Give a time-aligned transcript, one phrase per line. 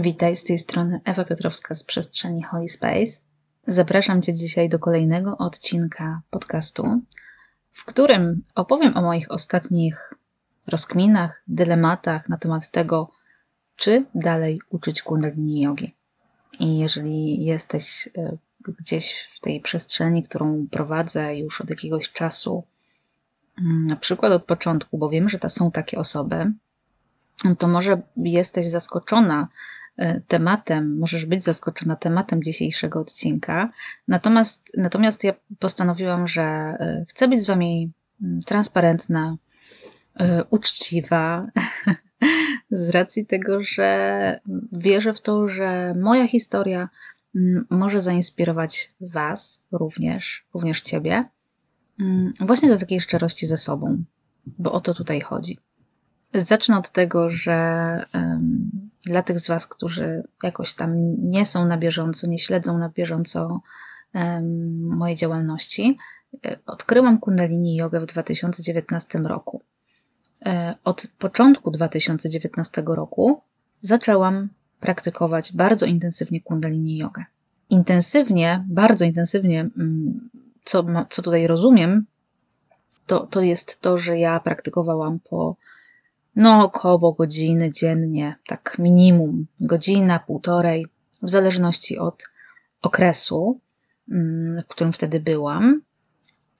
[0.00, 3.20] Witaj z tej strony Ewa Piotrowska z przestrzeni Holy Space.
[3.66, 7.00] Zapraszam Cię dzisiaj do kolejnego odcinka podcastu,
[7.72, 10.14] w którym opowiem o moich ostatnich
[10.66, 13.10] rozkminach, dylematach na temat tego,
[13.76, 15.94] czy dalej uczyć kundalini jogi.
[16.60, 18.36] I jeżeli jesteś e,
[18.78, 22.64] gdzieś w tej przestrzeni, którą prowadzę już od jakiegoś czasu,
[23.58, 26.52] mm, na przykład od początku, bo wiem, że to są takie osoby,
[27.58, 29.48] to może jesteś zaskoczona
[30.28, 33.70] tematem, możesz być zaskoczona tematem dzisiejszego odcinka.
[34.08, 39.36] Natomiast, natomiast ja postanowiłam, że e, chcę być z Wami mm, transparentna,
[40.20, 41.46] e, uczciwa,
[42.70, 44.40] z racji tego, że
[44.72, 46.88] wierzę w to, że moja historia
[47.36, 51.24] mm, może zainspirować Was również, również Ciebie,
[52.00, 54.04] mm, właśnie do takiej szczerości ze sobą,
[54.46, 55.58] bo o to tutaj chodzi.
[56.34, 57.54] Zacznę od tego, że
[59.06, 60.90] dla tych z Was, którzy jakoś tam
[61.30, 63.60] nie są na bieżąco, nie śledzą na bieżąco
[64.80, 65.98] mojej działalności,
[66.46, 69.62] e, odkryłam Kundalini Jogę w 2019 roku.
[70.46, 73.40] E, od początku 2019 roku
[73.82, 74.48] zaczęłam
[74.80, 77.24] praktykować bardzo intensywnie Kundalini Jogę.
[77.70, 80.30] Intensywnie, bardzo intensywnie, mm,
[80.64, 82.06] co, co tutaj rozumiem,
[83.06, 85.56] to, to jest to, że ja praktykowałam po
[86.36, 90.86] no około godziny dziennie, tak minimum godzina, półtorej,
[91.22, 92.24] w zależności od
[92.82, 93.60] okresu,
[94.10, 95.82] mm, w którym wtedy byłam,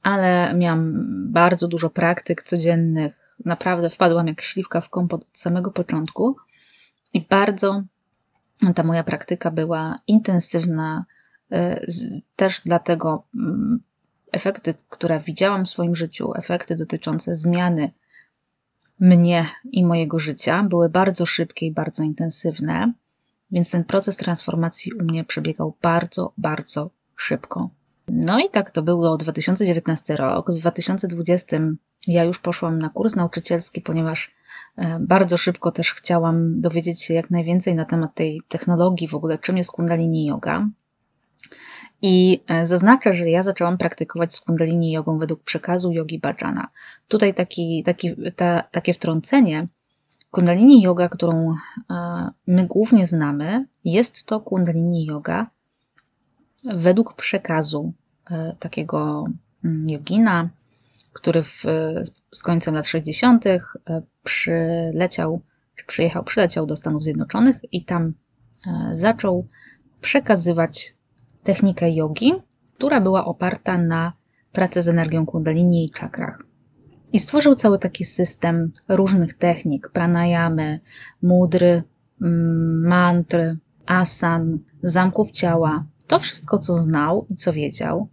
[0.02, 0.92] ale miałam
[1.32, 3.36] bardzo dużo praktyk codziennych.
[3.44, 6.36] Naprawdę wpadłam jak śliwka w kompot od samego początku
[7.14, 7.82] i bardzo
[8.74, 11.04] ta moja praktyka była intensywna,
[11.52, 11.86] e,
[12.36, 13.80] też dlatego mm,
[14.32, 17.90] efekty, które widziałam w swoim życiu, efekty dotyczące zmiany
[19.00, 22.92] mnie i mojego życia były bardzo szybkie i bardzo intensywne,
[23.50, 27.70] więc ten proces transformacji u mnie przebiegał bardzo, bardzo szybko.
[28.08, 30.52] No i tak to było 2019 rok.
[30.52, 31.60] W 2020
[32.08, 34.30] ja już poszłam na kurs nauczycielski, ponieważ
[34.76, 39.38] e, bardzo szybko też chciałam dowiedzieć się jak najwięcej na temat tej technologii, w ogóle
[39.38, 40.68] czym jest Kundalini Yoga.
[42.06, 46.68] I e, zaznaczę, że ja zaczęłam praktykować z kundalini jogą według przekazu yogi Bhajana.
[47.08, 49.68] Tutaj taki, taki, ta, takie wtrącenie.
[50.30, 51.54] Kundalini yoga, którą
[51.90, 55.46] e, my głównie znamy, jest to kundalini yoga
[56.64, 57.92] według przekazu
[58.30, 59.24] e, takiego
[59.64, 60.48] mm, jogina,
[61.12, 61.64] który w,
[62.32, 63.44] z końcem lat 60.
[64.24, 65.40] przyleciał,
[65.86, 68.14] przyjechał, przyleciał do Stanów Zjednoczonych i tam
[68.92, 69.46] zaczął
[70.00, 70.94] przekazywać
[71.44, 72.32] technikę jogi,
[72.74, 74.12] która była oparta na
[74.52, 76.42] pracy z energią kundalini i czakrach.
[77.12, 80.80] I stworzył cały taki system różnych technik, pranayamy,
[81.22, 81.82] mudry,
[82.22, 83.56] mm, mantry,
[83.86, 85.84] asan, zamków ciała.
[86.06, 88.08] To wszystko, co znał i co wiedział,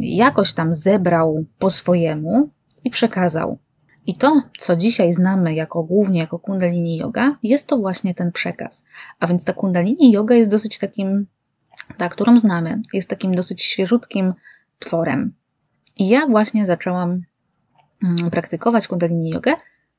[0.00, 2.50] jakoś tam zebrał po swojemu
[2.84, 3.58] i przekazał.
[4.06, 8.84] I to, co dzisiaj znamy jako głównie jako kundalini yoga, jest to właśnie ten przekaz.
[9.20, 11.26] A więc ta kundalini yoga jest dosyć takim
[11.96, 14.34] ta, którą znamy, jest takim dosyć świeżutkim
[14.78, 15.34] tworem.
[15.96, 17.22] I ja właśnie zaczęłam
[18.04, 19.52] mm, praktykować kundalini jogę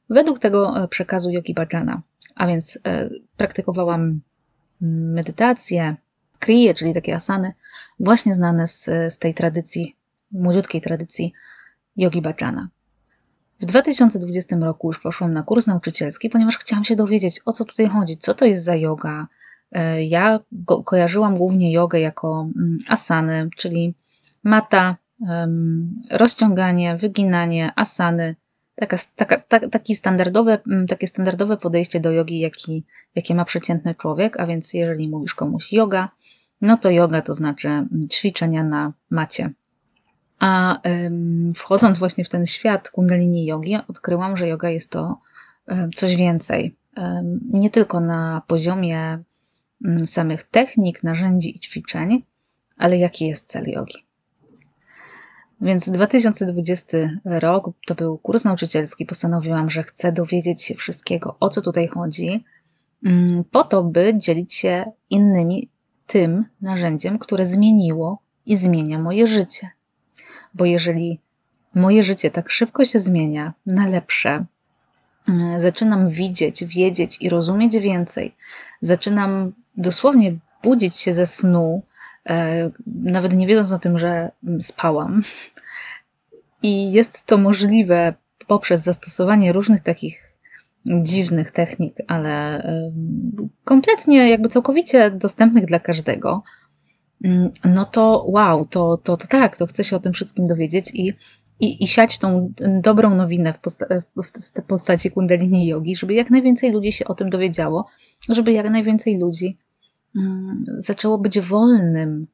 [0.09, 2.01] według tego e, przekazu yogi bhajana.
[2.35, 4.21] A więc e, praktykowałam
[4.81, 5.95] medytację,
[6.39, 7.53] kriye, czyli takie asany,
[7.99, 9.95] właśnie znane z, z tej tradycji,
[10.31, 11.33] młodziutkiej tradycji
[11.95, 12.67] yogi bhajana.
[13.59, 17.87] W 2020 roku już poszłam na kurs nauczycielski, ponieważ chciałam się dowiedzieć, o co tutaj
[17.87, 19.27] chodzi, co to jest za yoga,
[19.99, 23.95] ja go, kojarzyłam głównie jogę jako mm, asany, czyli
[24.43, 24.97] mata,
[26.11, 28.35] rozciąganie, wyginanie, asany.
[28.75, 32.85] Taka, taka, ta, taki standardowe, mm, takie standardowe podejście do jogi, jaki,
[33.15, 36.09] jakie ma przeciętny człowiek, a więc jeżeli mówisz komuś yoga,
[36.61, 37.69] no to yoga to znaczy
[38.11, 39.49] ćwiczenia na macie.
[40.39, 40.79] A
[41.55, 45.19] wchodząc właśnie w ten świat kundalini jogi, odkryłam, że yoga jest to
[45.95, 46.75] coś więcej.
[47.53, 49.23] Nie tylko na poziomie
[50.05, 52.23] samych technik, narzędzi i ćwiczeń,
[52.77, 54.05] ale jaki jest cel jogi.
[55.61, 59.05] Więc 2020 rok to był kurs nauczycielski.
[59.05, 62.43] Postanowiłam, że chcę dowiedzieć się wszystkiego, o co tutaj chodzi,
[63.05, 65.69] mm, po to, by dzielić się innymi
[66.07, 69.69] tym narzędziem, które zmieniło i zmienia moje życie.
[70.53, 71.19] Bo jeżeli
[71.75, 74.45] moje życie tak szybko się zmienia na lepsze,
[75.29, 78.35] mm, zaczynam widzieć, wiedzieć i rozumieć więcej,
[78.81, 81.83] zaczynam dosłownie budzić się ze snu,
[82.29, 85.21] e, nawet nie wiedząc o tym, że spałam.
[86.61, 88.13] I jest to możliwe
[88.47, 90.35] poprzez zastosowanie różnych takich
[90.85, 92.63] dziwnych technik, ale
[93.63, 96.43] kompletnie, jakby całkowicie dostępnych dla każdego,
[97.23, 100.91] mm, no to wow, to, to, to tak, to chcę się o tym wszystkim dowiedzieć
[100.93, 101.13] i,
[101.59, 104.25] i, i siać tą dobrą nowinę w, posta w,
[104.59, 107.87] w postaci kundalini jogi, żeby jak najwięcej ludzi się o tym dowiedziało,
[108.29, 109.57] żeby jak najwięcej ludzi
[110.79, 112.27] zaczęło być wolnym,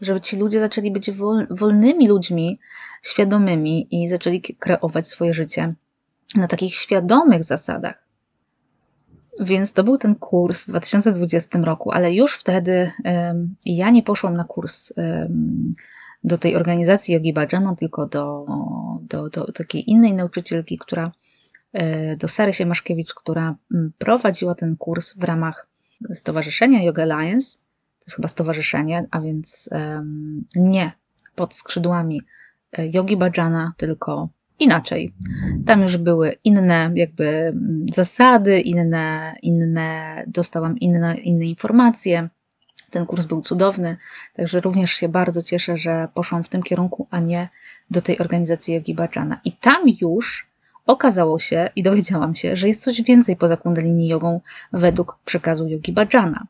[0.00, 2.58] żeby ci ludzie zaczęli być wol, wolnymi ludźmi,
[3.02, 5.74] świadomymi i zaczęli kreować swoje życie
[6.34, 8.10] na takich świadomych zasadach.
[9.40, 14.34] Więc to był ten kurs w 2020 roku, ale już wtedy um, ja nie poszłam
[14.34, 15.72] na kurs um,
[16.24, 18.46] do tej organizacji Yogi Bhajana, tylko do,
[19.02, 21.12] do, do takiej innej nauczycielki, która,
[21.72, 23.56] e, do Sary Siemaszkiewicz, która
[23.98, 25.69] prowadziła ten kurs w ramach
[26.12, 27.58] Stowarzyszenia Yoga Alliance.
[27.98, 30.92] To jest chyba stowarzyszenie, a więc um, nie
[31.34, 32.22] pod skrzydłami
[32.78, 35.14] e, Yogi Bhajana, tylko inaczej.
[35.66, 42.28] Tam już były inne jakby mm, zasady, inne, inne dostałam inne, inne informacje.
[42.90, 43.96] Ten kurs był cudowny,
[44.34, 47.48] także również się bardzo cieszę, że poszłam w tym kierunku, a nie
[47.90, 49.40] do tej organizacji Yogi Bhajana.
[49.44, 50.49] I tam już
[50.90, 54.40] okazało się i dowiedziałam się, że jest coś więcej poza kundalini jogą
[54.72, 56.46] według przekazu Yogi Bhajana.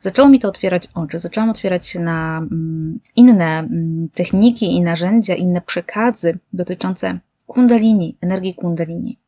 [0.00, 5.34] Zaczęło mi to otwierać oczy, zaczęłam otwierać się na mm, inne mm, techniki i narzędzia,
[5.34, 9.18] inne przekazy dotyczące kundalini, energii kundalini.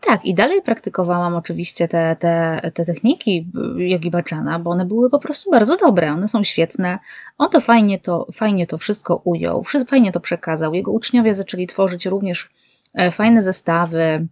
[0.00, 5.18] Tak, i dalej praktykowałam oczywiście te, te, te techniki jogi bhaджana, bo one były po
[5.18, 6.98] prostu bardzo dobre, one są świetne.
[7.38, 10.74] On to fajnie to, fajnie to wszystko ujął, fajnie to przekazał.
[10.74, 12.50] Jego uczniowie zaczęli tworzyć również
[13.10, 14.28] fajne zestawy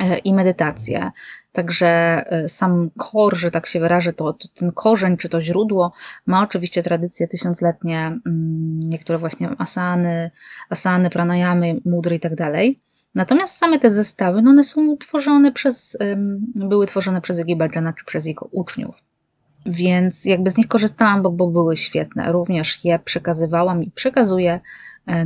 [0.00, 1.10] e, i medytacje.
[1.52, 5.92] Także e, sam kor, że tak się wyrażę, to, to, ten korzeń czy to źródło
[6.26, 10.30] ma oczywiście tradycje tysiącletnie, mm, niektóre właśnie asany,
[10.70, 12.80] asany, pranayamy, mudry i tak dalej.
[13.14, 15.98] Natomiast same te zestawy, no one są tworzone przez,
[16.54, 17.58] były tworzone przez Yogi
[17.98, 19.02] czy przez jego uczniów.
[19.66, 22.32] Więc jakby z nich korzystałam, bo, bo były świetne.
[22.32, 24.60] Również je przekazywałam i przekazuję e,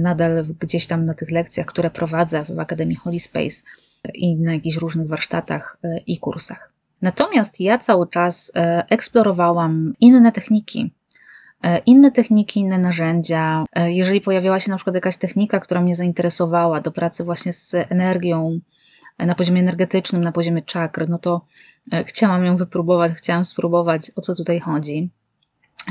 [0.00, 3.62] nadal gdzieś tam na tych lekcjach, które prowadzę w Akademii Holy Space
[4.14, 6.72] i na jakichś różnych warsztatach e, i kursach.
[7.02, 10.94] Natomiast ja cały czas e, eksplorowałam inne techniki,
[11.62, 13.64] e, inne techniki, inne narzędzia.
[13.86, 18.60] Jeżeli pojawiała się na przykład jakaś technika, która mnie zainteresowała do pracy właśnie z energią
[19.18, 21.46] na poziomie energetycznym, na poziomie czakr, no to
[22.06, 25.10] chciałam ją wypróbować, chciałam spróbować, o co tutaj chodzi.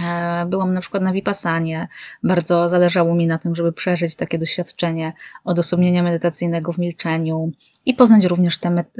[0.03, 1.87] E, byłam na przykład na Vipassanie.
[2.23, 5.13] Bardzo zależało mi na tym, żeby przeżyć takie doświadczenie
[5.43, 7.51] odosobnienia medytacyjnego w milczeniu
[7.85, 8.57] i poznać również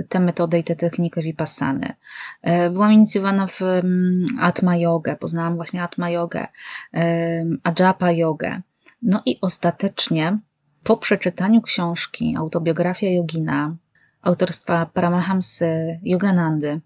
[0.09, 1.93] tę metodę i tę technikę Vipassany.
[2.41, 6.47] E, byłam inicjowana w mm, Atma Yogę, poznałam właśnie Atma Yogę,
[6.93, 8.61] e, Ajapa Yogę.
[9.01, 10.39] No i ostatecznie
[10.83, 13.75] po przeczytaniu książki Autobiografia Yogina
[14.21, 16.81] autorstwa Paramahamsy Yoganandy,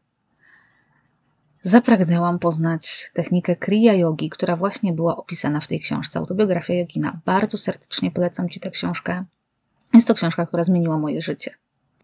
[1.65, 7.21] zapragnęłam poznać technikę Kriya Yogi, która właśnie była opisana w tej książce, autobiografia Yogina.
[7.25, 9.25] Bardzo serdecznie polecam Ci tę książkę.
[9.93, 11.51] Jest to książka, która zmieniła moje życie.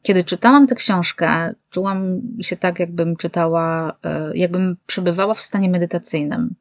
[0.01, 6.56] Kiedy czytałam tę książkę, czułam się tak, jakbym czytała, e, jakbym przebywała w stanie medytacyjnym.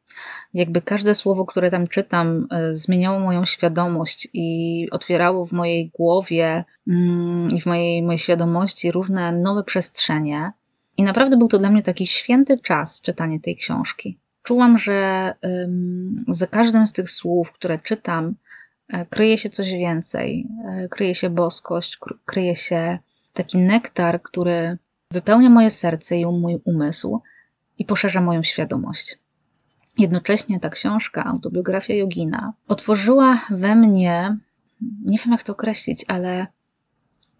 [0.54, 6.64] Jakby każde słowo, które tam czytam, e, zmieniało moją świadomość i otwierało w mojej głowie
[6.88, 10.52] mm, i w mojej, mojej świadomości różne nowe przestrzenie,
[10.96, 14.18] i naprawdę był to dla mnie taki święty czas czytanie tej książki.
[14.42, 18.34] Czułam, że um, za każdym z tych słów, które czytam,
[18.88, 20.48] e, kryje się coś więcej.
[20.68, 22.98] E, kryje się boskość, kryje się
[23.32, 24.78] taki nektar, który
[25.10, 27.20] wypełnia moje serce i mój umysł
[27.78, 29.18] i poszerza moją świadomość.
[29.98, 34.36] Jednocześnie ta książka, autobiografia Jogina, otworzyła we mnie,
[35.04, 36.46] nie wiem jak to określić, ale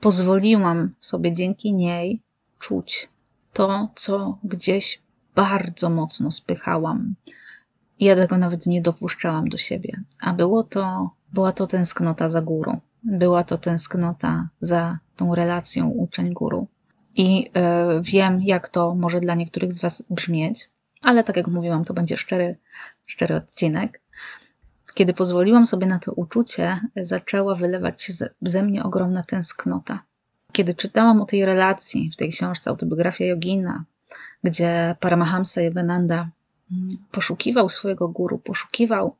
[0.00, 2.22] pozwoliłam sobie dzięki niej
[2.58, 3.08] czuć
[3.52, 5.02] to, co gdzieś
[5.34, 7.14] bardzo mocno spychałam.
[8.00, 10.00] Ja tego nawet nie dopuszczałam do siebie.
[10.20, 12.80] A było to, była to tęsknota za górą.
[13.02, 16.66] Była to tęsknota za tą relacją uczeń-guru.
[17.16, 17.50] I y,
[18.00, 20.70] wiem, jak to może dla niektórych z Was brzmieć,
[21.02, 22.56] ale tak jak mówiłam, to będzie szczery,
[23.06, 24.00] szczery odcinek.
[24.94, 30.02] Kiedy pozwoliłam sobie na to uczucie, zaczęła wylewać się ze, ze mnie ogromna tęsknota.
[30.52, 33.84] Kiedy czytałam o tej relacji w tej książce Autobiografia Jogina,
[34.44, 36.30] gdzie Paramahamsa Yogananda
[36.72, 39.16] mm, poszukiwał swojego guru, poszukiwał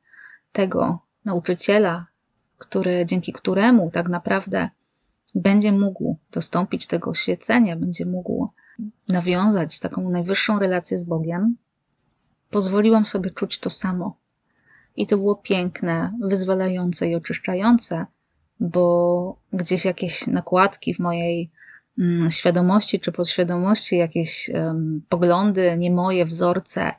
[0.53, 2.07] tego nauczyciela,
[2.59, 4.71] który, dzięki któremu tak naprawdę
[5.35, 8.51] będzie mógł dostąpić tego oświecenia, będzie mógł
[9.09, 11.57] nawiązać taką najwyższą relację z Bogiem,
[12.51, 14.17] pozwoliłam sobie czuć to samo.
[14.97, 18.07] I to było piękne, wyzwalające i oczyszczające,
[18.61, 21.51] bo gdzieś jakieś nakładki w mojej
[21.99, 26.93] mm, świadomości czy podświadomości jakieś um, poglądy, nie moje wzorce,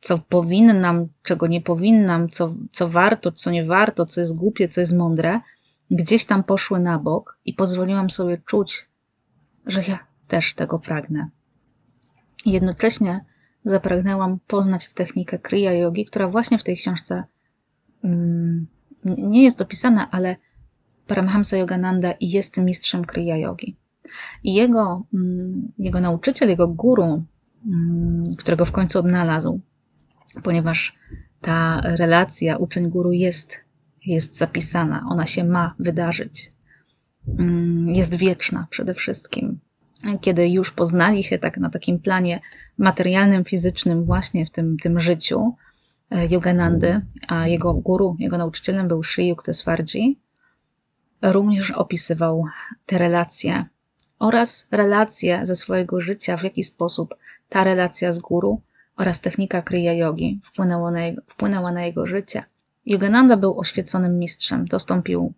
[0.00, 4.80] co powinnam, czego nie powinnam, co, co warto, co nie warto, co jest głupie, co
[4.80, 5.40] jest mądre,
[5.90, 8.88] gdzieś tam poszły na bok i pozwoliłam sobie czuć,
[9.66, 11.28] że ja też tego pragnę.
[12.46, 13.24] Jednocześnie
[13.64, 17.24] zapragnęłam poznać technikę Kriya Yogi, która właśnie w tej książce
[18.04, 18.66] mm,
[19.04, 20.36] nie jest opisana, ale
[21.06, 23.76] Paramhamsa Yogananda jest mistrzem Kriya Yogi.
[24.42, 27.22] I jego, mm, jego nauczyciel, jego guru,
[27.66, 29.60] mm, którego w końcu odnalazł,
[30.42, 30.98] ponieważ
[31.40, 33.64] ta relacja uczeń-guru jest,
[34.06, 36.52] jest zapisana, ona się ma wydarzyć.
[37.38, 39.60] Mm, jest wieczna przede wszystkim
[40.20, 42.40] kiedy już poznali się tak na takim planie
[42.78, 45.54] materialnym, fizycznym, właśnie w tym, tym życiu
[46.10, 50.20] e, Yoganandy, a jego guru, jego nauczycielem był Sri Yukteswarji,
[51.32, 52.44] również opisywał
[52.86, 53.64] te relacje
[54.18, 57.14] oraz relacje ze swojego życia, w jaki sposób
[57.48, 58.60] ta relacja z guru
[58.96, 62.44] oraz technika Kriya Yogi wpłynęła na jego, wpłynęła na jego życie.
[62.86, 65.32] Yogananda był oświeconym mistrzem, dostąpił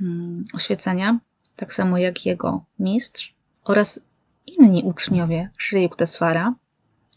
[0.00, 1.18] mm, oświecenia,
[1.56, 4.00] tak samo jak jego mistrz oraz
[4.46, 6.54] inni uczniowie Sri Yukteswara.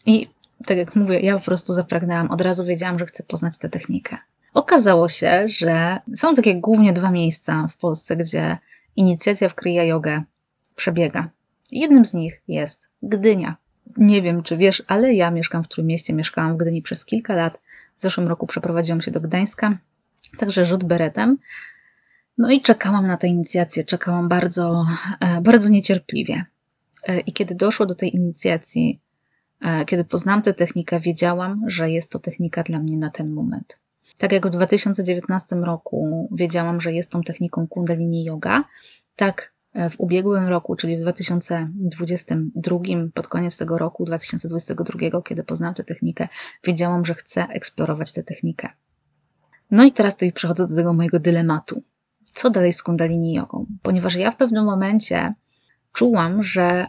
[0.05, 0.27] I
[0.65, 4.17] tak jak mówię, ja po prostu zapragnęłam, od razu wiedziałam, że chcę poznać tę technikę.
[4.53, 8.58] Okazało się, że są takie głównie dwa miejsca w Polsce, gdzie
[8.96, 10.24] inicjacja w Kriya Yoga
[10.75, 11.29] przebiega.
[11.72, 13.55] Jednym z nich jest Gdynia.
[13.98, 17.58] Nie wiem, czy wiesz, ale ja mieszkam w Trójmieście, mieszkałam w Gdyni przez kilka lat.
[17.98, 19.77] W zeszłym roku przeprowadziłam się do Gdańska,
[20.38, 21.38] także rzut beretem.
[22.38, 24.86] No i czekałam na tę inicjację, czekałam bardzo,
[25.20, 26.46] e, bardzo niecierpliwie.
[27.08, 29.01] E, I kiedy doszło do tej inicjacji,
[29.62, 33.80] e, kiedy poznałam tę technikę, wiedziałam, że jest to technika dla mnie na ten moment.
[34.21, 38.63] Tak jak w 2019 roku wiedziałam, że jest tą techniką Kundalini Yoga,
[39.15, 42.79] tak e, w ubiegłym roku, czyli w 2022,
[43.13, 46.27] pod koniec tego roku, 2022, kiedy poznałam tę technikę,
[46.63, 48.69] wiedziałam, że chcę eksplorować tę technikę.
[49.71, 51.83] No i teraz tutaj przechodzę do tego mojego dylematu.
[52.33, 53.65] Co dalej z Kundalini Jogą?
[53.81, 55.33] Ponieważ ja w pewnym momencie
[55.93, 56.86] czułam, że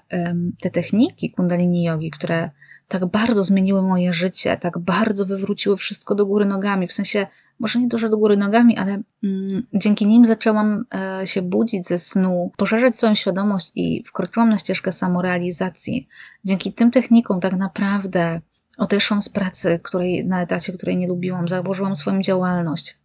[0.61, 2.51] te techniki Kundalini Yogi, które
[2.89, 7.27] tak bardzo zmieniły moje życie, tak bardzo wywróciły wszystko do góry nogami, w sensie
[7.61, 11.99] może nie dużo do góry nogami, ale mm, dzięki nim zaczęłam e, się budzić ze
[11.99, 16.09] snu, poszerzać swoją świadomość i wkroczyłam na ścieżkę samorealizacji.
[16.45, 18.41] Dzięki tym technikom tak naprawdę
[18.79, 23.02] odeszłam z pracy, której, na etacie, której nie lubiłam, założyłam swoją działalność.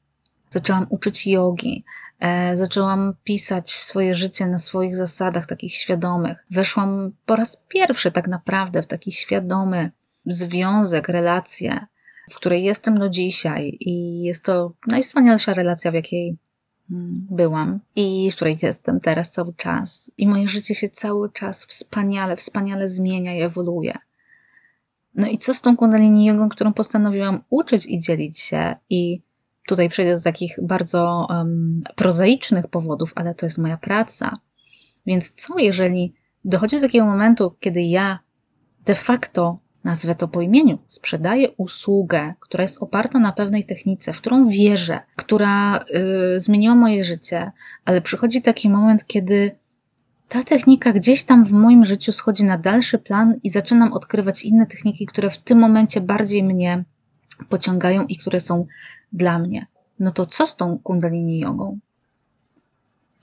[0.49, 1.83] Zaczęłam uczyć jogi,
[2.19, 6.45] e, zaczęłam pisać swoje życie na swoich zasadach, takich świadomych.
[6.51, 9.91] Weszłam po raz pierwszy tak naprawdę w taki świadomy
[10.25, 11.85] związek, relację,
[12.31, 16.37] w której jestem do dzisiaj i jest to najwspanialsza relacja, w jakiej
[16.91, 20.11] mm, byłam i w której jestem teraz cały czas.
[20.17, 23.97] I moje życie się cały czas wspaniale, wspaniale zmienia i ewoluuje.
[25.15, 29.21] No i co z tą kundalini jogą, którą postanowiłam uczyć i dzielić się i
[29.67, 34.37] Tutaj przejdę do takich bardzo um, prozaicznych powodów, ale to jest moja praca.
[35.05, 36.13] Więc co, jeżeli
[36.45, 38.19] dochodzi do takiego momentu, kiedy ja
[38.85, 44.21] de facto, nazwę to po imieniu, sprzedaję usługę, która jest oparta na pewnej technice, w
[44.21, 45.79] którą wierzę, która
[46.35, 47.51] y, zmieniła moje życie,
[47.85, 49.51] ale przychodzi taki moment, kiedy
[50.29, 54.65] ta technika gdzieś tam w moim życiu schodzi na dalszy plan i zaczynam odkrywać inne
[54.65, 56.83] techniki, które w tym momencie bardziej mnie
[57.49, 58.65] pociągają i które są
[59.13, 59.65] dla mnie.
[59.99, 61.79] No to co z tą kundalini jogą?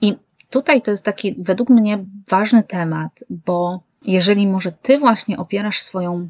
[0.01, 0.17] I
[0.49, 6.29] tutaj to jest taki według mnie ważny temat, bo jeżeli może ty właśnie opierasz swoją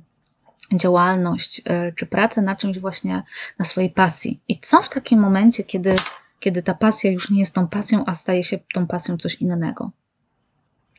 [0.73, 3.23] działalność e, czy pracę na czymś właśnie,
[3.59, 4.41] na swojej pasji.
[4.47, 5.95] I co w takim momencie, kiedy,
[6.39, 9.91] kiedy ta pasja już nie jest tą pasją, a staje się tą pasją coś innego?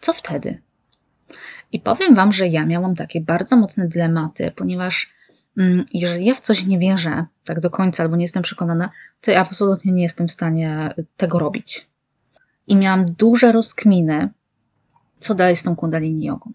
[0.01, 0.63] Co wtedy?
[1.73, 5.09] I powiem Wam, że ja miałam takie bardzo mocne dylematy, ponieważ
[5.95, 9.41] jeżeli ja w coś nie wierzę tak do końca albo nie jestem przekonana, to ja
[9.41, 11.87] absolutnie nie jestem w stanie tego robić.
[12.67, 14.29] I miałam duże rozkminy,
[15.21, 16.53] co dalej z tą kundalini jogą.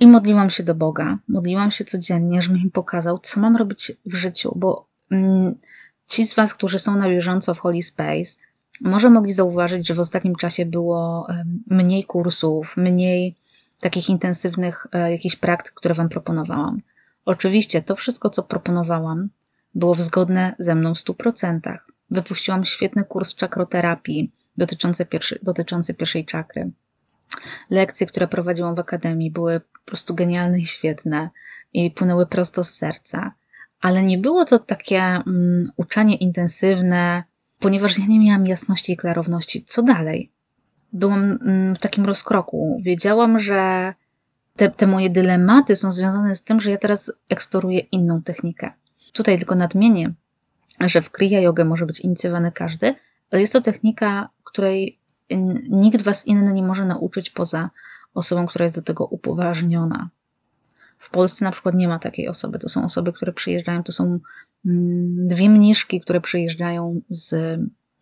[0.00, 4.14] I modliłam się do Boga, modliłam się codziennie, żeby mi pokazał, co mam robić w
[4.14, 5.54] życiu, bo mm,
[6.08, 8.38] ci z Was, którzy są na bieżąco w Holy Space,
[8.80, 11.26] może mogli zauważyć, że w ostatnim czasie było
[11.70, 13.36] mniej kursów, mniej
[13.80, 16.80] takich intensywnych e, jakichś praktyk, które Wam proponowałam.
[17.24, 19.28] Oczywiście to wszystko, co proponowałam,
[19.74, 21.78] było zgodne ze mną w 100%.
[22.10, 26.70] Wypuściłam świetny kurs czakroterapii dotyczący, pierwszy, dotyczący pierwszej czakry.
[27.70, 31.30] Lekcje, które prowadziłam w akademii, były po prostu genialne i świetne
[31.72, 33.32] i płynęły prosto z serca.
[33.80, 37.24] Ale nie było to takie mm, uczenie intensywne,
[37.58, 40.32] ponieważ ja nie miałam jasności i klarowności, co dalej.
[40.92, 42.80] byłam mm, w takim rozkroku.
[42.82, 43.94] Wiedziałam, że
[44.56, 48.72] te, te moje dylematy są związane z tym, że ja teraz eksploruję inną technikę.
[49.12, 50.14] Tutaj tylko nadmienię,
[50.80, 52.94] że w Kriya Yoga może być inicjowany każdy,
[53.30, 54.98] ale jest to technika, której
[55.70, 57.70] nikt was inny nie może nauczyć poza
[58.14, 60.10] osobą, która jest do tego upoważniona.
[60.98, 62.58] W Polsce na przykład nie ma takiej osoby.
[62.58, 64.04] To są osoby, które przyjeżdżają, to są
[64.66, 67.32] mm, dwie mniszki, które przyjeżdżają z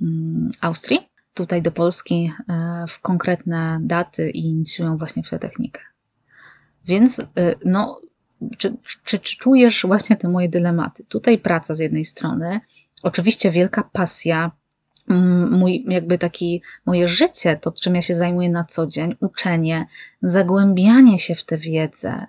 [0.00, 5.80] mm, Austrii tutaj do Polski e, w konkretne daty i inicjują właśnie w tę technikę.
[6.84, 7.25] Więc e,
[7.64, 8.00] no,
[8.58, 11.04] czy, czy, czy czujesz właśnie te moje dylematy?
[11.04, 12.60] Tutaj praca z jednej strony,
[13.02, 14.50] oczywiście wielka pasja,
[15.50, 19.87] mój jakby taki moje życie, to czym ja się zajmuję na co dzień, uczenie,
[20.22, 22.26] zagłębianie się w tę wiedzę.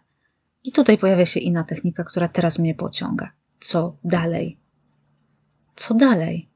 [0.64, 3.32] I tutaj pojawia się inna technika, która teraz mnie pociąga.
[3.60, 4.58] Co dalej?
[5.76, 6.50] Co dalej?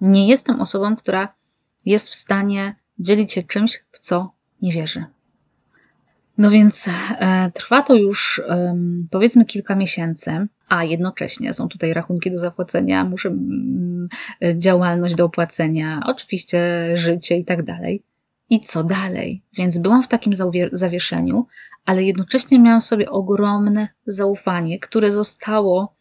[0.00, 1.34] Nie jestem osobą, która
[1.86, 5.04] jest w stanie dzielić się czymś, w co nie wierzy.
[6.38, 8.76] No więc e, trwa to już e,
[9.10, 14.08] powiedzmy kilka miesięcy, a jednocześnie są tutaj rachunki do zapłacenia, muszę mm,
[14.42, 18.02] e, działalność do opłacenia, oczywiście życie i tak dalej.
[18.50, 19.42] I co dalej?
[19.56, 20.32] Więc byłam w takim
[20.72, 21.46] zawieszeniu,
[21.84, 25.94] ale jednocześnie miałam sobie ogromne zaufanie, które zostało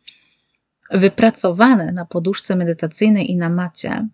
[0.92, 4.08] wypracowane na poduszce medytacyjnej i na macie.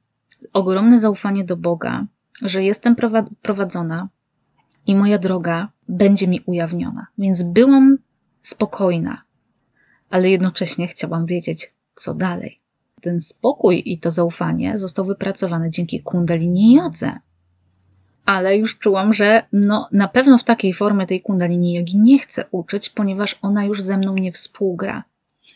[0.53, 2.05] Ogromne zaufanie do Boga,
[2.41, 2.95] że jestem
[3.41, 4.09] prowadzona
[4.87, 7.07] i moja droga będzie mi ujawniona.
[7.17, 7.97] Więc byłam
[8.41, 9.21] spokojna,
[10.09, 12.59] ale jednocześnie chciałam wiedzieć, co dalej.
[13.01, 17.11] Ten spokój i to zaufanie został wypracowany dzięki Kundalini Jodze.
[18.25, 22.45] Ale już czułam, że no, na pewno w takiej formie tej Kundalini Jogi nie chcę
[22.51, 25.03] uczyć, ponieważ ona już ze mną nie współgra.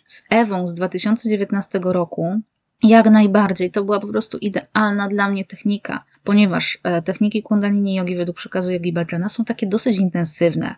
[0.06, 2.42] Z Ewą z 2019 roku
[2.84, 3.72] jak najbardziej.
[3.72, 8.72] To była po prostu idealna dla mnie technika, ponieważ e, techniki kundalini jogi według przekazu
[8.72, 10.76] Yogi Bhajana są takie dosyć intensywne.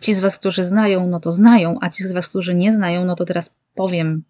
[0.00, 3.04] Ci z Was, którzy znają, no to znają, a ci z Was, którzy nie znają,
[3.04, 4.22] no to teraz powiem.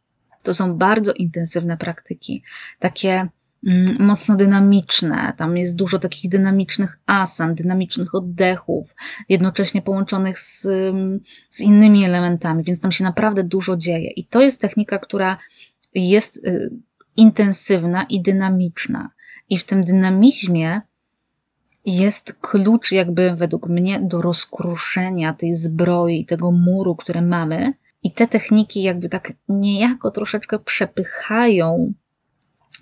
[0.43, 2.43] To są bardzo intensywne praktyki,
[2.79, 3.29] takie
[3.67, 5.33] mm, mocno dynamiczne.
[5.37, 8.95] Tam jest dużo takich dynamicznych asan, dynamicznych oddechów,
[9.29, 10.63] jednocześnie połączonych z,
[11.51, 14.11] z innymi elementami, więc tam się naprawdę dużo dzieje.
[14.11, 15.39] I to jest technika, która
[15.95, 16.71] jest y,
[17.17, 19.11] intensywna i dynamiczna.
[19.49, 20.81] I w tym dynamizmie
[21.87, 27.73] jest klucz, jakby według mnie, do rozkruszenia tej zbroi, tego muru, które mamy.
[28.03, 31.93] I te techniki, jakby tak niejako troszeczkę przepychają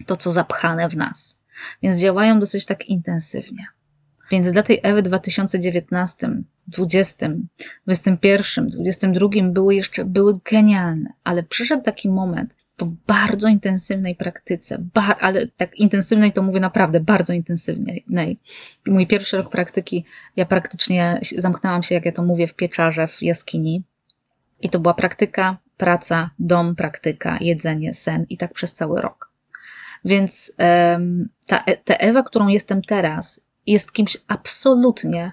[0.06, 1.40] to, co zapchane w nas.
[1.82, 3.66] Więc działają dosyć tak intensywnie.
[4.30, 7.28] Więc dla tej Ewy w 2019, 20,
[7.86, 14.84] 21, 22 były jeszcze były genialne, ale przyszedł taki moment, po bardzo intensywnej praktyce,
[15.20, 18.04] ale tak intensywnej to mówię naprawdę bardzo intensywnej.
[18.86, 20.04] Mój pierwszy rok praktyki,
[20.36, 23.82] ja praktycznie zamknęłam się, jak ja to mówię, w pieczarze, w jaskini.
[24.60, 29.32] I to była praktyka, praca, dom, praktyka, jedzenie, sen i tak przez cały rok.
[30.04, 35.32] Więc um, ta, ta Ewa, którą jestem teraz, jest kimś absolutnie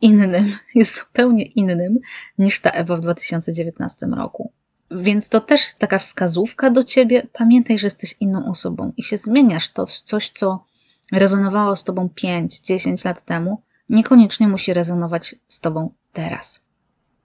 [0.00, 1.94] innym, jest zupełnie innym
[2.38, 4.52] niż ta Ewa w 2019 roku.
[4.90, 7.26] Więc to też taka wskazówka do ciebie.
[7.32, 9.70] Pamiętaj, że jesteś inną osobą i się zmieniasz.
[9.70, 10.64] To coś, co
[11.12, 16.60] rezonowało z tobą 5-10 lat temu, niekoniecznie musi rezonować z tobą teraz.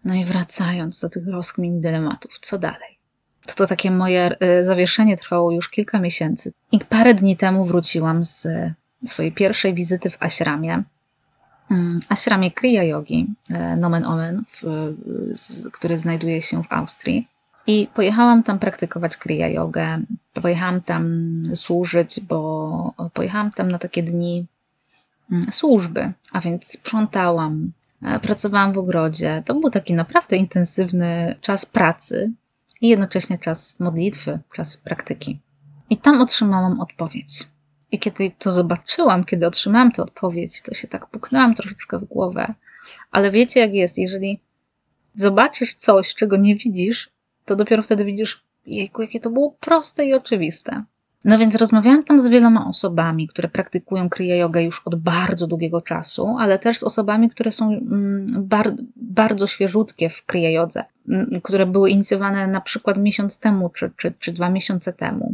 [0.06, 2.97] No i wracając do tych rozkmin dylematów, co dalej?
[3.45, 6.54] To, to takie moje e, zawieszenie trwało już kilka miesięcy.
[6.71, 8.47] I parę dni temu wróciłam z
[9.06, 10.84] swojej pierwszej wizyty w ashramie.
[11.71, 14.63] Mm, ashramie Kriya Yogi, e, nomen omen, w,
[15.71, 17.28] który znajduje się w Austrii.
[17.67, 20.00] I pojechałam tam praktykować kriya jogę,
[20.34, 24.47] pojechałam tam służyć, bo pojechałam tam na takie dni
[25.32, 27.71] mm, służby, a więc sprzątałam,
[28.04, 29.43] e, pracowałam w ogrodzie.
[29.45, 32.32] To był taki naprawdę intensywny czas pracy
[32.82, 35.39] i jednocześnie czas modlitwy, czas praktyki.
[35.89, 37.47] I tam otrzymałam odpowiedź.
[37.91, 42.54] I kiedy to zobaczyłam, kiedy otrzymałam tę odpowiedź, to się tak puknęłam troszeczkę w głowę.
[43.12, 44.39] Ale wiecie, jak jest, jeżeli
[45.15, 47.10] zobaczysz coś, czego nie widzisz,
[47.45, 50.84] to dopiero wtedy widzisz, jejku, jakie to było proste i oczywiste.
[51.25, 55.82] No więc rozmawiałam tam z wieloma osobami, które praktykują kriya yoga już od bardzo długiego
[55.82, 61.41] czasu, ale też z osobami, które są mm, bar bardzo świeżutkie w kriya jodze, mm,
[61.43, 65.34] które były inicjowane na przykład miesiąc temu czy, czy, czy dwa miesiące temu.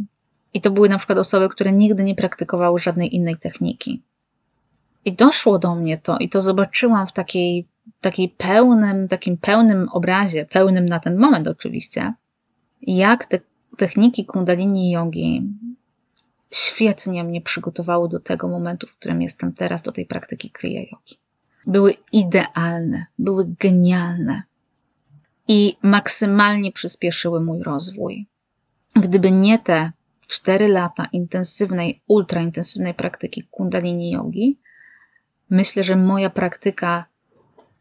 [0.53, 4.01] I to były na przykład osoby, które nigdy nie praktykowały żadnej innej techniki.
[5.05, 7.67] I doszło do mnie to, i to zobaczyłam w takiej
[8.01, 12.13] takiej pełnym, takim pełnym obrazie, pełnym na ten moment oczywiście,
[12.81, 13.39] jak te
[13.77, 15.43] techniki kundalini jogi
[16.51, 21.19] świetnie mnie przygotowały do tego momentu, w którym jestem teraz, do tej praktyki Kriya Yogi.
[21.65, 24.43] Były idealne, były genialne
[25.47, 28.27] i maksymalnie przyspieszyły mój rozwój.
[28.95, 29.91] Gdyby nie te
[30.27, 34.59] cztery lata intensywnej, ultraintensywnej praktyki kundalini yogi,
[35.49, 37.05] myślę, że moja praktyka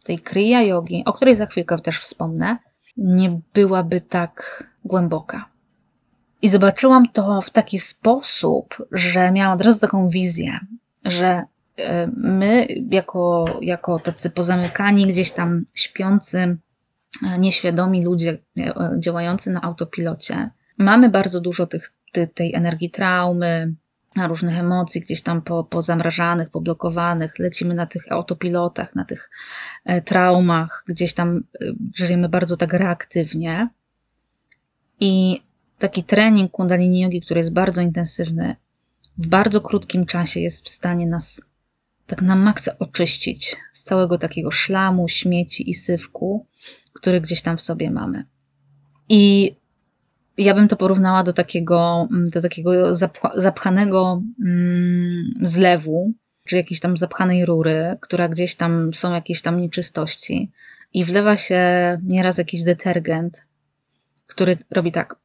[0.07, 2.59] tej kriya yogi, o której za chwilkę też wspomnę,
[2.97, 5.49] nie byłaby tak głęboka.
[6.43, 10.59] I zobaczyłam to w taki sposób, że miałam od razu taką wizję,
[11.05, 11.43] że
[11.77, 16.57] e, my, jako, jako tacy pozamykani, gdzieś tam śpiący,
[17.27, 21.93] e, nieświadomi ludzie e, działający na autopilocie, mamy bardzo dużo tych,
[22.35, 23.75] tej energii traumy,
[24.29, 29.31] różnych emocji gdzieś tam po, pozamrażanych, poblokowanych, lecimy na tych autopilotach, na tych
[30.05, 31.45] traumach, gdzieś tam
[31.95, 33.69] żyjemy bardzo tak reaktywnie.
[35.01, 35.43] I
[35.79, 38.57] taki trening kundalini yogi, który jest bardzo intensywny,
[39.19, 41.43] w bardzo krótkim czasie jest w stanie nas
[42.07, 46.47] tak na maksa oczyścić z całego takiego szlamu, śmieci i sywku,
[46.93, 48.25] który gdzieś tam w sobie mamy.
[49.09, 49.57] I
[50.39, 52.97] ja bym to porównała do takiego, do takiego
[53.35, 56.13] zapchanego mm, zlewu,
[56.47, 60.53] czy jakiejś tam zapchanej rury, która gdzieś tam są jakieś tam nieczystości
[60.93, 61.61] i wlewa się
[62.03, 63.43] nieraz jakiś detergent,
[64.27, 65.17] który robi tak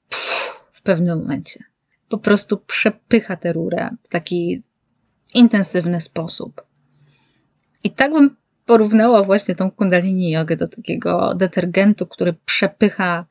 [0.71, 1.63] w pewnym momencie.
[2.09, 4.63] Po prostu przepycha tę rurę w taki
[5.33, 6.61] intensywny sposób.
[7.83, 13.25] I tak bym porównała właśnie tą kundalini jogę do takiego detergentu, który przepycha,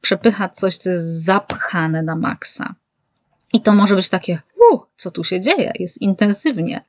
[0.00, 2.74] przepycha coś, co jest zapchane na maksa.
[3.52, 4.38] I to może być takie,
[4.72, 5.72] uh, co tu się dzieje?
[5.78, 6.84] Jest intensywnie,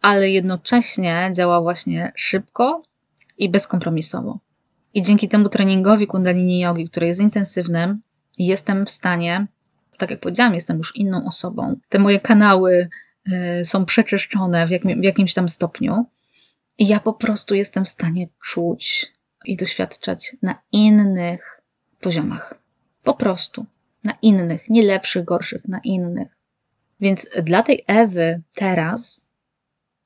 [0.00, 2.82] ale jednocześnie działa właśnie szybko
[3.38, 4.38] i bezkompromisowo.
[4.94, 7.98] I dzięki temu treningowi kundalini jogi, który jest intensywny,
[8.38, 9.46] jestem w stanie,
[9.98, 11.76] tak jak powiedziałam, jestem już inną osobą.
[11.88, 12.88] Te moje kanały
[13.60, 16.06] y, są przeczyszczone w, w jakimś tam stopniu
[16.78, 19.06] i ja po prostu jestem w stanie czuć
[19.44, 21.61] i doświadczać na innych
[22.02, 22.54] poziomach.
[23.02, 23.66] Po prostu.
[24.04, 26.36] Na innych, nie lepszych, gorszych, na innych.
[27.00, 29.30] Więc dla tej Ewy teraz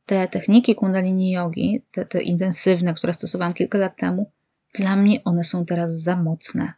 [0.06, 4.30] te techniki kundalini yogi, te, te intensywne, które stosowałam kilka lat temu,
[4.74, 6.72] dla mnie one są teraz za mocne.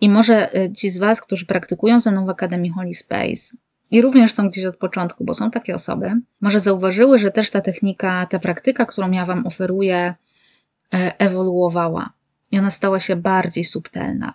[0.00, 3.56] I może y, ci z Was, którzy praktykują ze mną w Akademii Holy Space
[3.90, 7.60] i również są gdzieś od początku, bo są takie osoby, może zauważyły, że też ta
[7.60, 10.14] technika, ta praktyka, którą ja Wam oferuję,
[10.94, 12.10] e, ewoluowała
[12.52, 14.34] i ona stała się bardziej subtelna.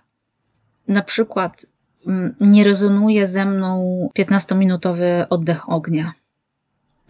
[0.88, 1.66] Na przykład
[2.08, 6.14] mm, nie rezonuje ze mną 15-minutowy oddech ognia.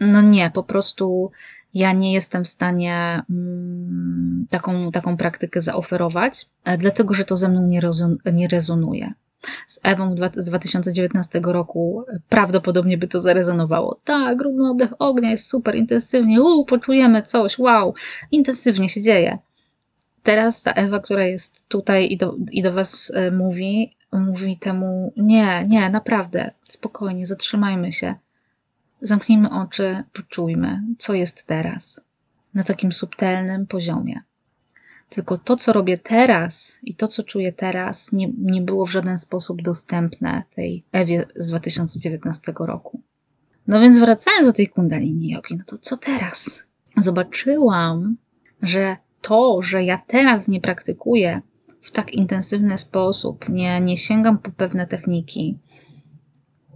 [0.00, 1.30] No nie, po prostu
[1.74, 7.48] ja nie jestem w stanie mm, taką, taką praktykę zaoferować, e, dlatego że to ze
[7.48, 7.80] mną nie,
[8.32, 9.12] nie rezonuje.
[9.66, 14.00] Z Ewą z 2019 roku prawdopodobnie by to zarezonowało.
[14.04, 17.94] Tak, równy oddech ognia jest super intensywnie, uu, poczujemy coś, wow,
[18.30, 19.38] intensywnie się dzieje.
[20.28, 25.12] Teraz ta Ewa, która jest tutaj i do, i do Was e, mówi, mówi temu:
[25.16, 28.14] Nie, nie, naprawdę, spokojnie, zatrzymajmy się
[29.00, 32.00] Zamknijmy oczy, poczujmy, co jest teraz,
[32.54, 34.20] na takim subtelnym poziomie.
[35.08, 39.18] Tylko to, co robię teraz i to, co czuję teraz, nie, nie było w żaden
[39.18, 43.02] sposób dostępne tej Ewie z 2019 roku.
[43.66, 46.64] No więc wracając do tej kundalini jogi, no to co teraz?
[46.96, 48.16] Zobaczyłam,
[48.62, 51.40] że to, że ja teraz nie praktykuję
[51.80, 55.58] w tak intensywny sposób, nie, nie sięgam po pewne techniki,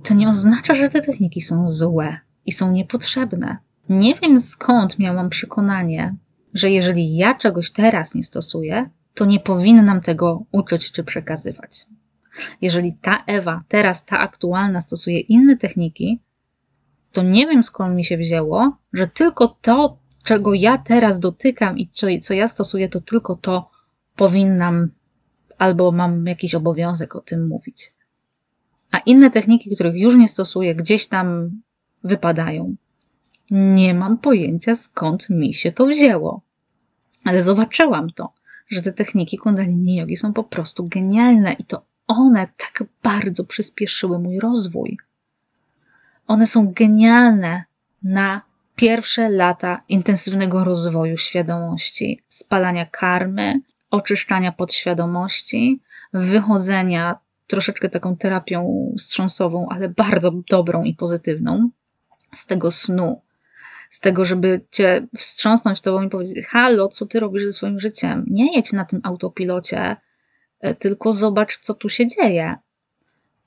[0.03, 3.57] to nie oznacza, że te techniki są złe i są niepotrzebne.
[3.89, 6.17] Nie wiem skąd miałam przekonanie,
[6.55, 11.87] że jeżeli ja czegoś teraz nie stosuję, to nie powinnam tego uczyć czy przekazywać.
[12.61, 16.21] Jeżeli ta Ewa, teraz ta aktualna, stosuje inne techniki,
[17.13, 21.89] to nie wiem skąd mi się wzięło, że tylko to, czego ja teraz dotykam i
[21.89, 23.71] co, co ja stosuję, to tylko to
[24.17, 24.91] powinnam
[25.59, 27.93] albo mam jakiś obowiązek o tym mówić
[28.93, 31.51] a inne techniki, których już nie stosuję, gdzieś tam
[32.05, 32.77] wypadają.
[33.51, 36.41] Nie mam pojęcia, skąd mi się to wzięło.
[37.25, 38.33] Ale zobaczyłam to,
[38.71, 44.19] że te techniki kundalini jogi są po prostu genialne i to one tak bardzo przyspieszyły
[44.19, 44.99] mój rozwój.
[46.27, 47.65] One są genialne
[48.03, 48.43] na
[48.77, 55.81] pierwsze lata intensywnego rozwoju świadomości, spalania karmy, oczyszczania podświadomości,
[56.13, 61.71] wychodzenia troszeczkę taką terapią wstrząsową, ale bardzo dobrą i pozytywną,
[62.35, 63.23] z tego snu,
[63.91, 68.25] z tego, żeby cię wstrząsnąć tobą i powiedzieć: Halo, co ty robisz ze swoim życiem?
[68.27, 69.97] Nie jedź na tym autopilocie,
[70.61, 72.57] e, tylko zobacz, co tu się dzieje.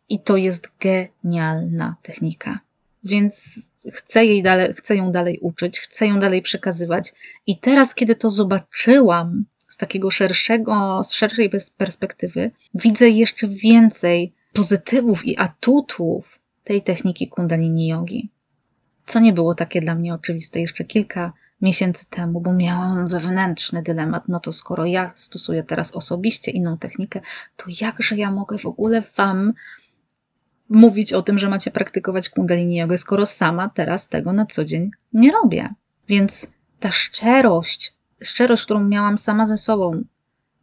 [0.10, 2.60] I to jest genialna technika.
[3.04, 7.14] Więc chcę, jej dalej, chcę ją dalej uczyć, chcę ją dalej przekazywać.
[7.48, 15.26] I teraz, kiedy to zobaczyłam z takiego szerszego, z szerszej perspektywy, widzę jeszcze więcej pozytywów
[15.26, 18.30] i atutów tej techniki kundalini yogi.
[19.06, 24.24] Co nie było takie dla mnie oczywiste jeszcze kilka miesięcy temu, bo miałam wewnętrzny dylemat.
[24.28, 27.22] No to skoro ja stosuję teraz osobiście inną technikę,
[27.56, 29.54] to jakże ja mogę w ogóle Wam
[30.70, 34.92] mówić o tym, że macie praktykować kundalini jogę, skoro sama teraz tego na co dzień
[35.14, 35.70] nie robię.
[36.08, 36.48] Więc
[36.80, 40.04] ta szczerość, szczerość, którą miałam sama ze sobą,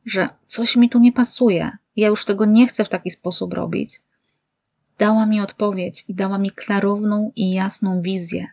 [0.07, 4.01] że coś mi tu nie pasuje, ja już tego nie chcę w taki sposób robić,
[4.99, 8.47] dała mi odpowiedź i dała mi klarowną i jasną wizję.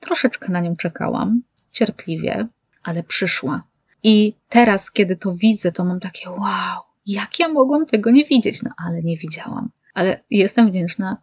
[0.00, 1.42] Troszeczkę na nią czekałam,
[1.72, 2.46] cierpliwie,
[2.84, 3.62] ale przyszła.
[4.02, 8.62] I teraz, kiedy to widzę, to mam takie wow, jak ja mogłam tego nie widzieć?
[8.62, 9.70] No ale nie widziałam.
[9.96, 11.22] Ale jestem wdzięczna,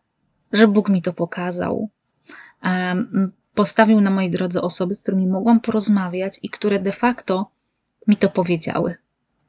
[0.51, 1.89] że Bóg mi to pokazał.
[3.53, 7.51] Postawił na mojej drodze osoby, z którymi mogłam porozmawiać i które de facto
[8.07, 8.95] mi to powiedziały.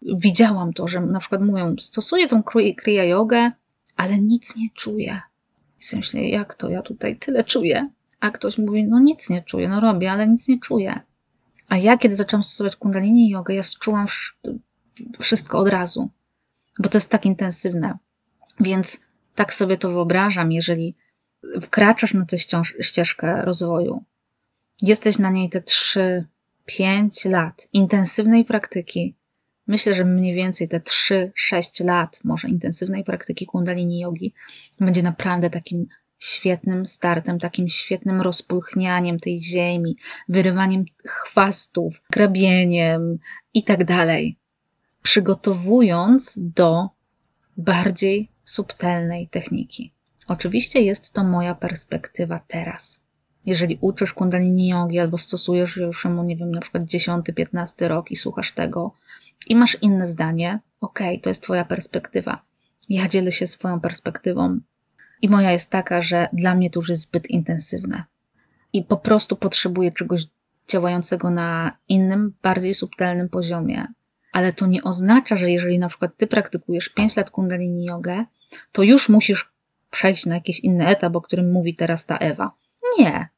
[0.03, 2.43] Widziałam to, że na przykład mówią, stosuję tą
[2.77, 3.51] kriya jogę,
[3.97, 5.21] ale nic nie czuję.
[5.81, 6.69] Sobie myślę, jak to?
[6.69, 7.91] Ja tutaj tyle czuję.
[8.21, 11.01] A ktoś mówi, no nic nie czuję, no robię, ale nic nie czuję.
[11.69, 14.07] A ja, kiedy zaczęłam stosować kundalini jogę, ja czułam
[15.19, 16.11] wszystko od razu,
[16.79, 17.99] bo to jest tak intensywne.
[18.61, 19.01] Więc
[19.35, 20.95] tak sobie to wyobrażam, jeżeli
[21.63, 22.37] wkraczasz na tę
[22.81, 24.05] ścieżkę rozwoju,
[24.83, 29.15] jesteś na niej te 3-5 lat intensywnej praktyki,
[29.67, 34.35] Myślę, że mniej więcej te 3-6 lat może intensywnej praktyki kundalini jogi
[34.81, 35.87] będzie naprawdę takim
[36.19, 39.97] świetnym startem, takim świetnym rozpulchnianiem tej ziemi,
[40.29, 43.19] wyrywaniem chwastów, grabieniem
[43.55, 44.39] i tak dalej,
[45.03, 46.89] przygotowując do
[47.57, 49.93] bardziej subtelnej techniki.
[50.29, 53.05] Oczywiście jest to moja perspektywa teraz.
[53.47, 58.17] Jeżeli uczysz kundalini jogi albo stosujesz już ją, nie wiem, na przykład 10-15 rok i
[58.17, 58.95] słuchasz tego,
[59.47, 62.43] i masz inne zdanie, okej, okay, to jest Twoja perspektywa.
[62.89, 64.61] Ja dzielę się swoją perspektywą.
[65.23, 68.05] I moja jest taka, że dla mnie to już jest zbyt intensywne.
[68.73, 70.27] I po prostu potrzebuję czegoś
[70.69, 73.87] działającego na innym, bardziej subtelnym poziomie.
[74.33, 78.25] Ale to nie oznacza, że jeżeli na przykład ty praktykujesz 5 lat kundalini jogę,
[78.73, 79.53] to już musisz
[79.91, 82.53] przejść na jakiś inny etap, o którym mówi teraz ta Ewa.
[82.99, 83.29] Nie.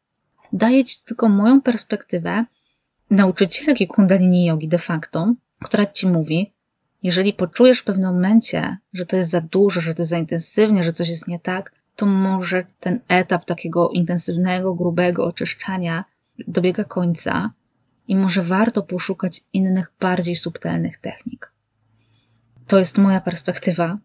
[0.52, 2.44] Daję ci tylko moją perspektywę
[3.10, 6.52] nauczycielki kundalini jogi de facto, która ci mówi,
[7.02, 10.82] jeżeli poczujesz w pewnym momencie, że to jest za dużo, że to jest za intensywnie,
[10.82, 16.04] że coś jest nie tak, to może ten etap takiego intensywnego, grubego oczyszczania
[16.48, 17.50] dobiega końca
[18.08, 21.52] i może warto poszukać innych, bardziej subtelnych technik.
[22.66, 23.98] To jest moja perspektywa,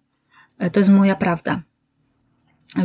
[0.70, 1.62] to jest moja prawda.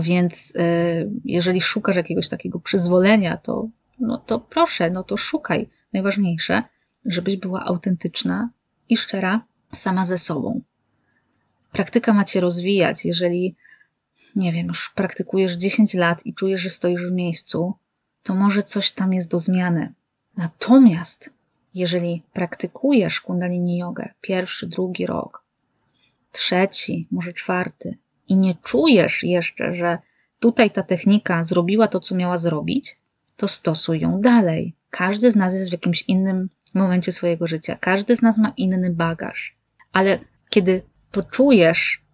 [0.01, 5.69] Więc y, jeżeli szukasz jakiegoś takiego przyzwolenia, to, no to proszę, no to szukaj.
[5.93, 6.63] Najważniejsze,
[7.05, 8.51] żebyś była autentyczna
[8.89, 10.61] i szczera sama ze sobą.
[11.73, 13.05] Praktyka ma cię rozwijać.
[13.05, 13.57] Jeżeli,
[14.37, 17.75] nie wiem, już praktykujesz 10 lat i czujesz, że stoisz w miejscu,
[18.23, 19.93] to może coś tam jest do zmiany.
[20.37, 21.31] Natomiast
[21.75, 25.45] jeżeli praktykujesz kundalini jogę pierwszy, drugi rok,
[26.33, 29.99] trzeci, może czwarty i nie czujesz jeszcze, że
[30.41, 32.97] tutaj ta technika zrobiła to, co miała zrobić,
[33.37, 34.77] to stosuj ją dalej.
[34.91, 37.77] Każdy z nas jest w jakimś innym momencie swojego życia.
[37.81, 39.57] Każdy z nas ma inny bagaż,
[39.93, 40.19] ale
[40.51, 42.05] kiedy poczujesz,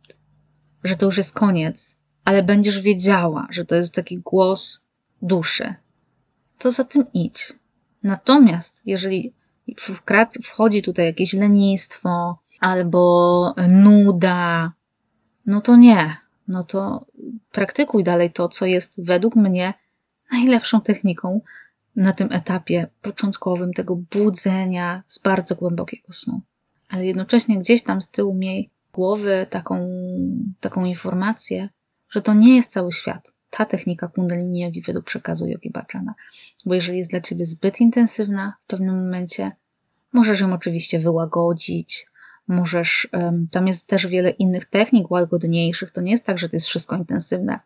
[0.84, 4.86] że to już jest koniec, ale będziesz wiedziała, że to jest taki głos
[5.22, 5.74] duszy,
[6.58, 7.52] to za tym idź.
[8.02, 9.34] Natomiast jeżeli
[10.42, 14.72] wchodzi tutaj jakieś lenistwo albo nuda,
[15.46, 16.16] no to nie.
[16.48, 17.06] No to
[17.52, 19.74] praktykuj dalej to, co jest według mnie
[20.32, 21.40] najlepszą techniką
[21.96, 26.40] na tym etapie początkowym tego budzenia z bardzo głębokiego snu.
[26.88, 29.88] Ale jednocześnie gdzieś tam z tyłu miej głowy taką,
[30.60, 31.68] taką informację,
[32.10, 33.32] że to nie jest cały świat.
[33.50, 36.14] Ta technika kundalini jogi według przekazu jogi Bhaджana.
[36.66, 39.52] Bo jeżeli jest dla ciebie zbyt intensywna w pewnym momencie,
[40.12, 42.06] możesz ją oczywiście wyłagodzić,
[42.52, 43.08] możesz,
[43.50, 46.96] tam jest też wiele innych technik łagodniejszych, to nie jest tak, że to jest wszystko
[46.96, 47.60] intensywne.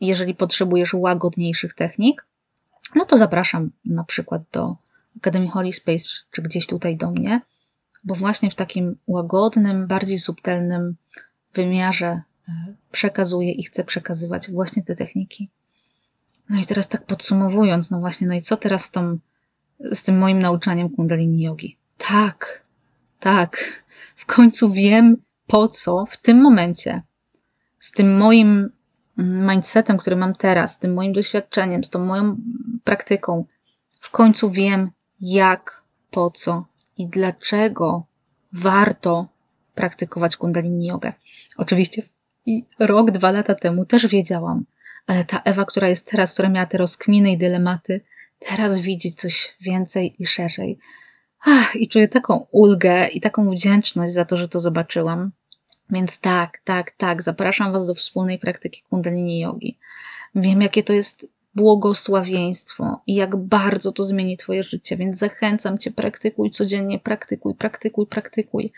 [0.00, 2.26] Jeżeli potrzebujesz łagodniejszych technik,
[2.94, 4.76] no to zapraszam na przykład do
[5.16, 7.40] Akademii Holy Space, czy gdzieś tutaj do mnie,
[8.04, 10.96] bo właśnie w takim łagodnym, bardziej subtelnym
[11.54, 15.50] wymiarze e, przekazuję i chcę przekazywać właśnie te techniki.
[16.50, 19.18] No i teraz tak podsumowując, no właśnie, no i co teraz z, tą,
[19.80, 21.78] z tym moim nauczaniem kundalini jogi?
[21.98, 22.63] Tak,
[23.24, 23.84] tak,
[24.16, 27.02] w końcu wiem po co w tym momencie
[27.80, 28.70] z tym moim
[29.18, 32.36] mindsetem, który mam teraz, z tym moim doświadczeniem, z tą moją
[32.84, 33.44] praktyką,
[34.00, 38.06] w końcu wiem, jak, po co i dlaczego
[38.52, 39.28] warto
[39.74, 41.12] praktykować Kundalini Jogę.
[41.56, 42.02] Oczywiście
[42.78, 44.64] rok, dwa lata temu też wiedziałam,
[45.06, 48.00] ale ta Ewa, która jest teraz, która miała te rozkminy i dylematy,
[48.38, 50.78] teraz widzi coś więcej i szerzej.
[51.46, 55.30] Ach, I czuję taką ulgę i taką wdzięczność za to, że to zobaczyłam.
[55.90, 59.78] Więc tak, tak, tak, zapraszam Was do wspólnej praktyki Kundalini Yogi.
[60.34, 65.90] Wiem, jakie to jest błogosławieństwo i jak bardzo to zmieni Twoje życie, więc zachęcam Cię,
[65.90, 68.72] praktykuj codziennie, praktykuj, praktykuj, praktykuj.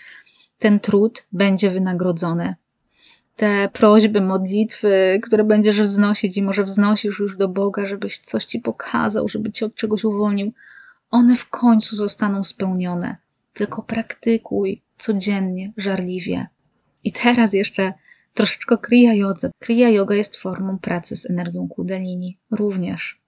[0.59, 2.55] Ten trud będzie wynagrodzony.
[3.37, 8.61] Te prośby, modlitwy, które będziesz wznosić i może wznosisz już do Boga, żebyś coś Ci
[8.61, 10.53] pokazał, żeby Cię od czegoś uwolnił,
[11.11, 13.17] one w końcu zostaną spełnione.
[13.53, 16.47] Tylko praktykuj codziennie, żarliwie.
[17.05, 17.93] I teraz jeszcze
[18.35, 19.51] troszeczkę Kriya Jodze.
[19.59, 23.21] Kriya Yoga jest formą pracy z energią Kundalini również.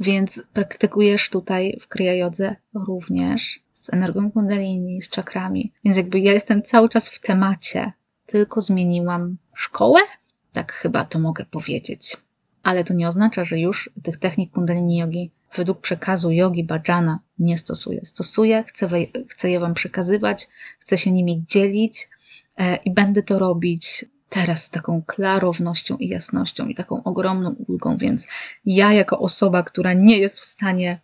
[0.00, 5.72] Więc praktykujesz tutaj w Kriya Jodze również z energią Kundalini, z czakrami.
[5.84, 7.92] Więc jakby ja jestem cały czas w temacie,
[8.26, 10.00] tylko zmieniłam szkołę?
[10.52, 12.16] Tak chyba to mogę powiedzieć.
[12.62, 17.58] Ale to nie oznacza, że już tych technik Kundalini Yogi według przekazu yogi Bhajana nie
[17.58, 18.00] stosuję.
[18.04, 18.88] Stosuję, chcę,
[19.28, 22.08] chcę je Wam przekazywać, chcę się nimi dzielić
[22.58, 27.96] e, i będę to robić teraz z taką klarownością i jasnością i taką ogromną ulgą,
[27.96, 28.26] więc
[28.64, 31.00] ja jako osoba, która nie jest w stanie,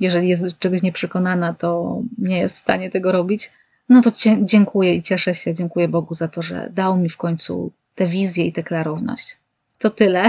[0.00, 3.50] jeżeli jest czegoś nieprzekonana, to nie jest w stanie tego robić,
[3.88, 7.72] no to dziękuję i cieszę się, dziękuję Bogu za to, że dał mi w końcu
[7.94, 9.36] tę wizję i tę klarowność.
[9.78, 10.24] To tyle.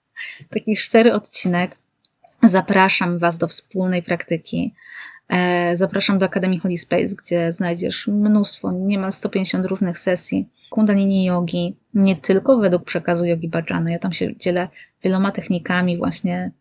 [0.54, 1.76] Taki szczery odcinek.
[2.44, 4.74] Zapraszam Was do wspólnej praktyki.
[5.28, 11.76] E, zapraszam do Akademii Holy Space, gdzie znajdziesz mnóstwo, niemal 150 różnych sesji kundalini yogi,
[11.94, 13.90] nie tylko według przekazu yogi bhajana.
[13.90, 14.68] Ja tam się dzielę
[15.02, 16.52] wieloma technikami właśnie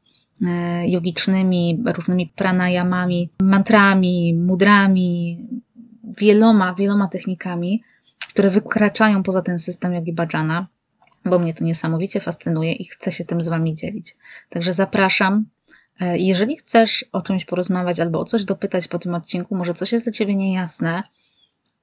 [0.48, 5.48] e, yogicznymi, różnymi pranayamami, mantrami, mudrami,
[6.18, 7.84] wieloma, wieloma technikami,
[8.30, 10.68] które wykraczają poza ten system yogi bhajana,
[11.26, 14.16] bo mnie to niesamowicie fascynuje i chcę się tym z Wami dzielić.
[14.50, 15.46] Także zapraszam.
[16.02, 19.92] E, jeżeli chcesz o czymś porozmawiać albo o coś dopytać po tym odcinku, może coś
[19.92, 21.04] jest dla Ciebie niejasne,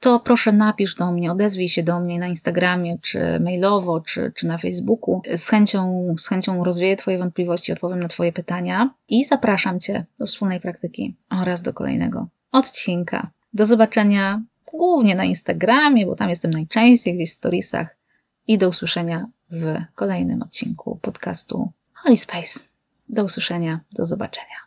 [0.01, 4.47] to proszę napisz do mnie, odezwij się do mnie na Instagramie, czy mailowo, czy, czy
[4.47, 5.23] na Facebooku.
[5.37, 10.27] Z chęcią, z chęcią rozwieję Twoje wątpliwości, odpowiem na Twoje pytania i zapraszam Cię do
[10.27, 13.31] wspólnej praktyki oraz do kolejnego odcinka.
[13.53, 17.97] Do zobaczenia głównie na Instagramie, bo tam jestem najczęściej, gdzieś w storiesach
[18.47, 22.61] i do usłyszenia w kolejnym odcinku podcastu Holy Space.
[23.09, 24.60] Do usłyszenia, do zobaczenia.